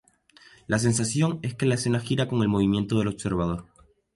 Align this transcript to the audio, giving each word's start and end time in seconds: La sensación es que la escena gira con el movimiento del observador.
La 0.65 0.79
sensación 0.79 1.37
es 1.43 1.53
que 1.53 1.67
la 1.67 1.75
escena 1.75 1.99
gira 1.99 2.27
con 2.27 2.41
el 2.41 2.47
movimiento 2.47 2.97
del 2.97 3.09
observador. 3.09 3.67